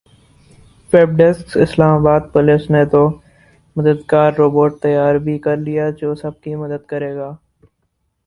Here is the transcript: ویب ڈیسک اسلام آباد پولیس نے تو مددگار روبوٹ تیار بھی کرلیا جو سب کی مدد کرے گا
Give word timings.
ویب 0.91 1.09
ڈیسک 1.17 1.47
اسلام 1.63 1.93
آباد 1.97 2.21
پولیس 2.33 2.63
نے 2.73 2.83
تو 2.93 3.03
مددگار 3.75 4.29
روبوٹ 4.39 4.71
تیار 4.83 5.15
بھی 5.25 5.37
کرلیا 5.45 5.89
جو 5.99 6.13
سب 6.23 6.33
کی 6.43 6.55
مدد 6.63 6.81
کرے 6.89 7.13
گا 7.15 7.29